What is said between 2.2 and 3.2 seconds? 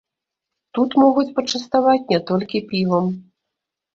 толькі півам.